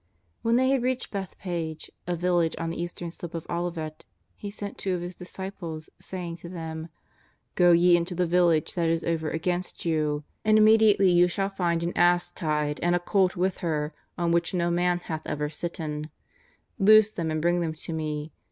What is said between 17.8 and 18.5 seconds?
Me.